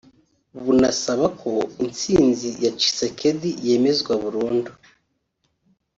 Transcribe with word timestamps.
bunasaba 0.63 1.25
ko 1.41 1.51
intsinzi 1.83 2.49
ya 2.63 2.71
Tshisekedi 2.77 3.49
yemezwa 3.67 4.13
burundu 4.23 4.71